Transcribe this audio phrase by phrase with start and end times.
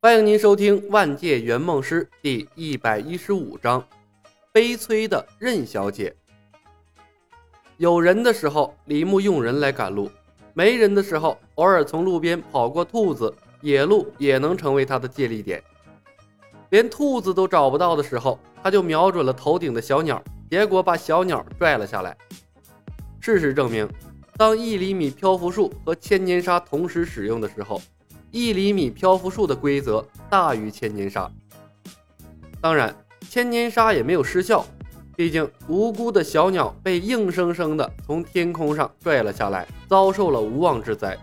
[0.00, 3.82] 欢迎您收听《万界圆梦师》第一百一十五章
[4.52, 6.14] 《悲催的任小姐》。
[7.78, 10.08] 有人的时候，李牧用人来赶路；
[10.54, 15.60] 没人的时候，偶尔从路边跑过兔子、野鹿也能成为他的借力点。
[16.70, 22.16] 连兔子都找不到的时候，他就瞄准了头顶的小鸟，结果把小鸟拽了下来。
[23.18, 23.88] 事实证明，
[24.36, 27.82] 当一厘米漂浮术和千年杀同时使用的时候，
[28.30, 31.30] 一厘米漂浮术的规则大于千年杀，
[32.60, 32.94] 当然，
[33.30, 34.64] 千年杀也没有失效。
[35.16, 41.18] 毕竟无辜的小鸟被硬生生的从天空上拽了下来，遭受了无妄之灾。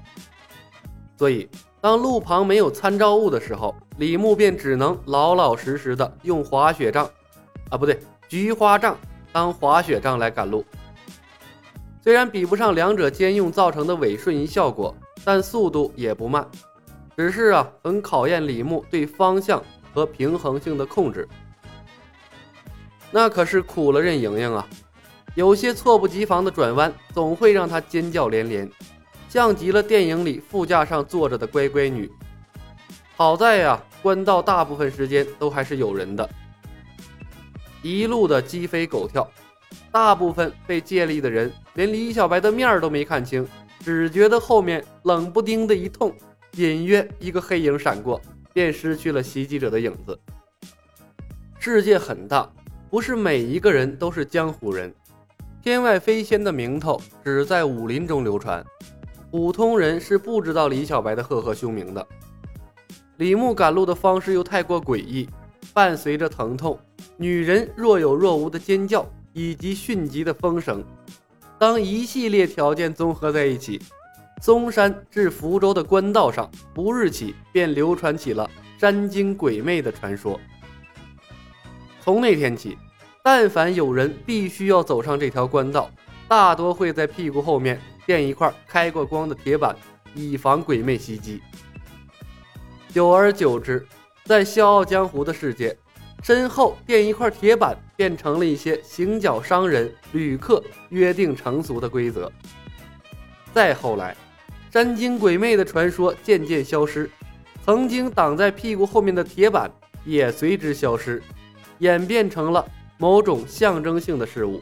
[1.18, 1.48] 所以，
[1.80, 7.10] 当路旁没有参照物的时候，李牧便只能老老实实的用滑雪杖，
[7.70, 8.98] 啊，不对，菊花杖
[9.32, 10.66] 当滑雪杖来赶路。
[12.04, 14.94] 虽然比不上两者兼用造成的伪瞬移效果，
[15.24, 16.46] 但速度也不慢。
[17.18, 21.28] 只是啊，很考验李牧对方向和平衡性的控制。
[23.12, 24.68] 那可是苦了任盈盈啊！
[25.36, 28.70] 有些猝不及防的转弯，总会让她尖叫连连，
[29.30, 32.12] 像极了电影里副驾上坐着的乖乖女。
[33.16, 36.30] 好在呀，官道大部分时间都还是有人的。
[37.82, 39.30] 一路的鸡飞狗跳，
[39.92, 43.48] 大部分被借力的人连李小白的面都没看清，
[43.80, 46.14] 只觉得后面冷不丁的一痛。
[46.56, 48.22] 隐约一个黑影闪过，
[48.54, 50.18] 便失去了袭击者的影子。
[51.60, 52.50] 世界很大，
[52.90, 54.94] 不是每一个人都是江湖人。
[55.62, 58.64] 天外飞仙的名头只在武林中流传，
[59.32, 62.08] 普通人是不知道李小白的赫赫凶名的。
[63.18, 65.28] 李牧赶路的方式又太过诡异，
[65.74, 66.80] 伴随着疼痛，
[67.18, 70.84] 女人若有若无的尖叫，以及迅疾的风声，
[71.58, 73.82] 当一系列条件综合在一起。
[74.42, 80.40] 嵩山至福州的官道上，不日起便流传起了山精鬼魅的传说。
[82.02, 82.78] 从那天起，
[83.24, 85.90] 但凡有人必须要走上这条官道，
[86.28, 89.76] 大多会在屁股后面垫一块开过光的铁板，
[90.14, 91.42] 以防鬼魅袭击。
[92.90, 93.84] 久而久之，
[94.26, 95.76] 在笑傲江湖的世界，
[96.22, 102.32] 身后垫一块铁板，变成了一些行脚商人、旅客约定成俗的规则。
[103.54, 104.16] 再后来，
[104.76, 107.10] 山精鬼魅的传说渐渐消失，
[107.64, 109.72] 曾经挡在屁股后面的铁板
[110.04, 111.24] 也随之消失，
[111.80, 114.62] 演变成了某种象征性的事物，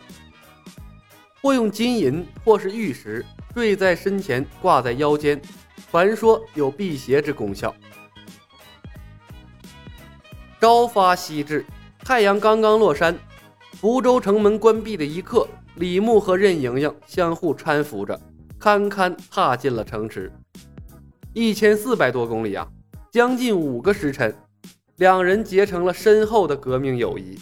[1.41, 3.25] 或用金银，或是玉石
[3.56, 5.41] 坠在身前，挂在腰间，
[5.90, 7.73] 传说有辟邪之功效。
[10.62, 11.66] 朝发夕至，
[12.06, 13.18] 太阳刚刚落山，
[13.72, 18.22] 福州城门关闭的一刻，李牧和任盈盈相互搀扶着。
[18.63, 20.31] 堪堪踏进了城池，
[21.34, 22.66] 一千四百多公里啊，
[23.12, 24.34] 将近五个时辰，
[24.96, 27.38] 两人结成了深厚的革命友谊。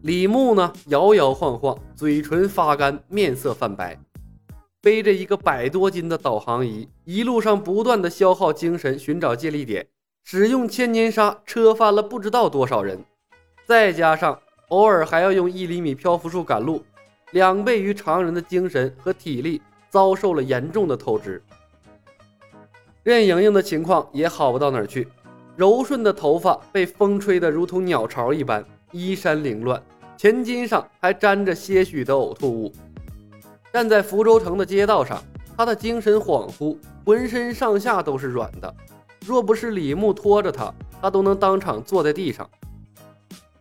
[0.00, 4.00] 李牧呢，摇摇晃晃，嘴唇发干，面色泛白，
[4.80, 9.86] 背着一个百多斤的导航仪，一路上不断的消耗精神寻找借力点，
[10.24, 13.04] 使用千年沙车翻了不知道多少人，
[13.66, 16.82] 再加上偶尔还要用一厘米漂浮术赶路。
[17.32, 21.42] 两倍于常人的精神和体力遭受了严重的透支，
[23.02, 25.06] 任盈盈的情况也好不到哪儿去，
[25.56, 29.82] 柔顺的头发被风吹得如同鸟巢一般，衣衫凌乱，
[30.16, 32.72] 前襟上还沾着些许的呕吐物。
[33.70, 35.22] 站在福州城的街道上，
[35.56, 38.74] 他的精神恍惚，浑身上下都是软的，
[39.26, 40.72] 若不是李牧拖着他，
[41.02, 42.48] 他都能当场坐在地上。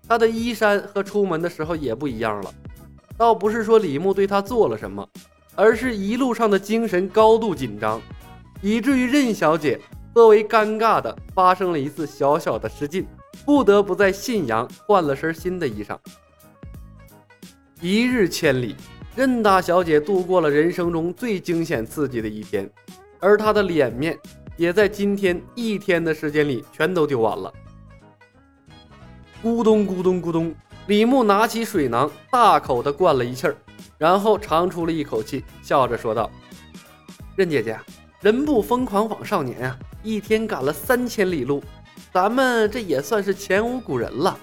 [0.07, 2.53] 他的衣衫和出门的时候也不一样了。
[3.17, 5.07] 倒不是说李牧对他做了什么，
[5.55, 7.99] 而是一路上的精神高度紧张，
[8.61, 9.79] 以至于任小姐
[10.13, 13.07] 颇为尴尬的发生了一次小小的失禁，
[13.43, 15.97] 不得不在信阳换了身新的衣裳。
[17.81, 18.75] 一日千里，
[19.15, 22.69] 任大小姐度过了人生中最惊险刺激的一天，
[23.19, 24.15] 而她的脸面
[24.57, 27.51] 也在今天一天的时间里全都丢完了。
[29.43, 30.53] 咕咚咕咚咕咚。
[30.87, 33.57] 李牧拿起水囊，大口的灌了一气儿，
[33.97, 36.31] 然后长出了一口气，笑着说道
[37.35, 37.77] ：“任姐姐，
[38.21, 39.77] 人不疯狂枉少年啊！
[40.01, 41.61] 一天赶了三千里路，
[42.13, 44.39] 咱们这也算是前无古人了。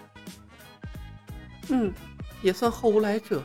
[1.70, 1.90] 嗯，
[2.42, 3.42] 也算后无来者。”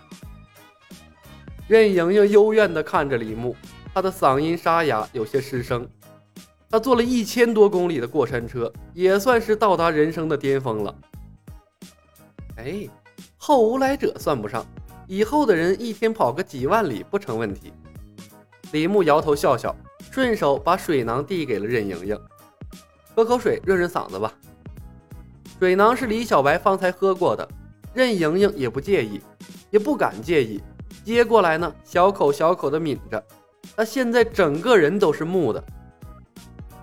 [1.70, 3.56] 任盈盈幽怨的看着李牧，
[3.94, 5.88] 她的嗓音沙哑，有些失声。
[6.70, 10.94] 她坐了一千多公里的过山车，也算是到达人生的巅峰了。
[12.60, 12.90] 哎，
[13.38, 14.66] 后无来者算不上，
[15.08, 17.72] 以后的人一天跑个几万里不成问题。
[18.74, 19.74] 李牧摇头笑笑，
[20.12, 22.20] 顺手把水囊递给了任盈盈。
[23.16, 24.34] 喝口水润润嗓子吧。
[25.58, 27.48] 水囊是李小白方才喝过的，
[27.94, 29.22] 任盈盈也不介意，
[29.72, 30.62] 也不敢介意，
[31.04, 33.24] 接过来呢，小口小口的抿着。
[33.76, 35.64] 她现在整个人都是木的，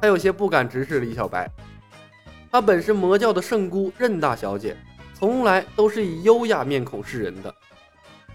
[0.00, 1.50] 她有些不敢直视李小白。
[2.50, 4.76] 她本是魔教的圣姑任大小姐，
[5.19, 7.55] 从来都是以优雅面孔示人的，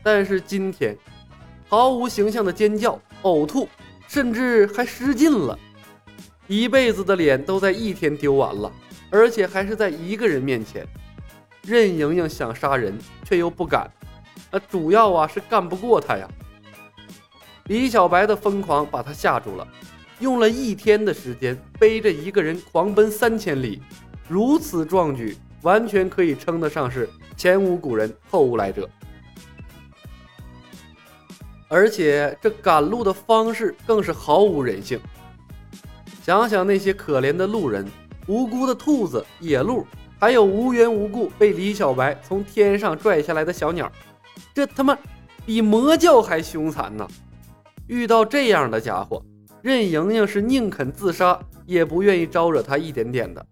[0.01, 0.98] 但是今天，
[1.68, 3.69] 毫无形象的尖叫、呕吐，
[4.07, 5.57] 甚至还失禁了，
[6.48, 8.72] 一辈子的脸都在一天丢完了。
[9.12, 10.88] 而且还是在一个人面前，
[11.62, 13.88] 任盈盈想杀人却又不敢，
[14.50, 16.27] 那主要啊是干不过他呀。
[17.66, 19.68] 李小白的疯狂把他吓住了，
[20.19, 23.81] 用了一天的时间背着一个人狂奔三千里，
[24.27, 28.90] 如此壮举，完全可以称得上是前无古人后无来者。
[31.68, 35.00] 而且这赶路的方式更是毫无人性，
[36.24, 37.86] 想想那些可怜的路人。
[38.28, 39.86] 无辜的兔子、野鹿，
[40.19, 43.92] 还有无缘无故被李小白从天上拽下来的小鸟，
[44.54, 44.98] 这他妈
[45.46, 47.08] 比魔教还凶残呢！
[47.88, 49.22] 遇到这样的家伙，
[49.62, 53.46] 任盈盈是宁肯自杀，也不愿意招惹他一点点的。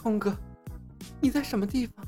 [0.00, 0.32] 冲哥，
[1.20, 2.06] 你在什么地方？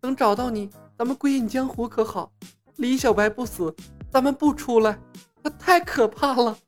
[0.00, 0.68] 等找到你，
[0.98, 2.28] 咱们归隐江湖可好？
[2.74, 3.72] 李小白不死，
[4.10, 4.98] 咱们不出来，
[5.40, 6.58] 他太可怕了。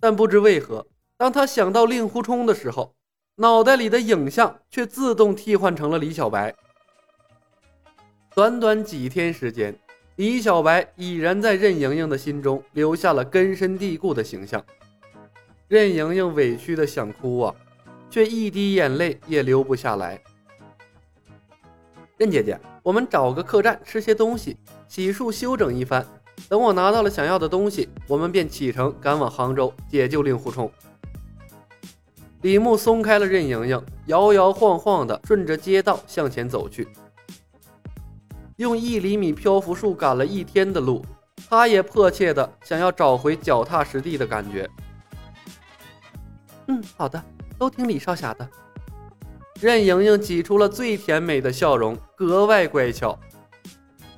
[0.00, 0.84] 但不知为何。
[1.16, 2.92] 当他想到令狐冲的时候，
[3.36, 6.52] 脑袋里的影像却自动替换成了李小白。
[8.34, 9.78] 短短几天时间，
[10.16, 14.60] 李小白已然在任盈盈的心中留下了根深蒂固的形象。
[15.68, 17.54] 任盈盈委屈的想哭啊，
[18.10, 20.20] 却一滴眼泪也流不下来。
[22.16, 24.56] 任姐姐，我们找个客栈吃些东西，
[24.86, 26.06] 洗漱休整一番。
[26.48, 30.70] 等我拿到了想要的东西，我们便启程赶往杭州解救令狐冲。
[32.42, 36.86] 李牧松开了任盈盈，摇摇晃晃地顺着街道向前走去。
[38.56, 41.04] 用一厘米漂浮术赶了一天的路，
[41.48, 44.68] 他也迫切地想要找回脚踏实地的感觉。
[46.68, 47.20] 嗯，好的，
[47.64, 48.46] 都听李少侠的。
[49.58, 53.18] 任盈盈挤出了最甜美的笑容，格外乖巧。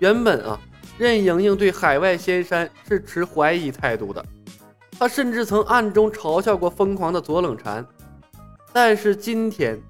[0.01, 0.59] 原本啊，
[0.99, 4.25] 任盈盈对海外仙山是持怀疑态度的，
[4.99, 7.87] 她甚至曾暗中嘲笑过疯狂的左冷禅。
[8.73, 9.81] 但是今天，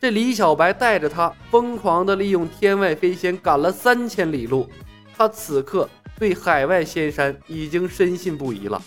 [0.00, 4.66] 这李小白带着他疯狂地利用天外飞仙赶了三千里路，
[5.14, 5.86] 他此刻
[6.18, 8.80] 对海外仙山已经深信不疑了。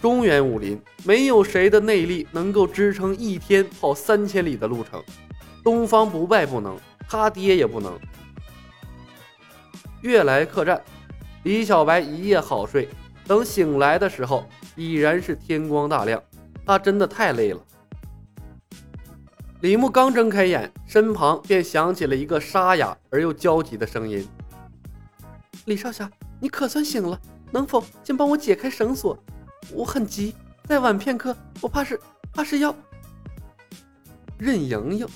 [0.00, 5.02] 中原武林没有谁的内力能够支撑一天跑三千里的路程，
[5.64, 6.76] 东方不败不能，
[7.08, 7.98] 他爹也不能。
[10.02, 10.80] 悦来客栈，
[11.44, 12.88] 李小白一夜好睡，
[13.26, 14.46] 等醒来的时候
[14.76, 16.22] 已然是天光大亮，
[16.64, 17.60] 他真的太累了。
[19.62, 24.28] 李牧刚睁开眼，身旁便响起了一个沙哑而又焦急的声音
[25.64, 26.08] ：“李少侠，
[26.38, 27.18] 你可算醒了，
[27.50, 29.18] 能否先帮我解开绳索？
[29.72, 30.34] 我很急，
[30.64, 32.00] 再晚片刻，我怕是
[32.32, 32.74] 怕是要……”
[34.38, 35.06] 任盈盈，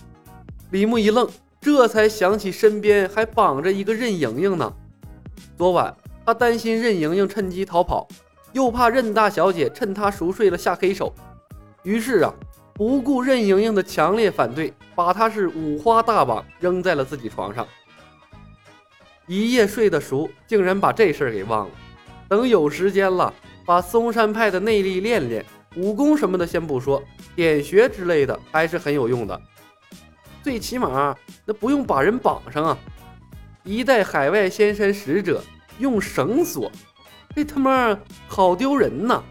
[0.71, 1.29] 李牧一愣，
[1.61, 4.73] 这才想起身边还绑着一个任盈盈呢。
[5.57, 5.95] 昨晚
[6.25, 8.09] 他担心任盈盈趁机逃跑，
[8.53, 11.15] 又怕任大小姐趁他熟睡了下黑手，
[11.83, 12.35] 于是啊。
[12.73, 17.69] 不顾任盈盈的强烈反对，把她是五花大绑扔在了自己床上。
[19.27, 21.75] 一夜睡得熟，竟然把这事儿给忘了。
[22.27, 25.45] 等有时间了，把嵩山派的内力练练，
[25.77, 27.03] 武功什么的先不说，
[27.35, 29.41] 点穴之类的还是很有用的。
[30.43, 32.79] 最起码那不用把人绑上啊！
[33.63, 35.45] 一代海外仙山使者
[35.79, 36.73] 用绳索，
[37.37, 39.23] 这他妈好丢人呐！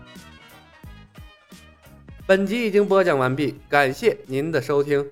[2.28, 5.04] 本集已经播讲完毕，感谢您的收听。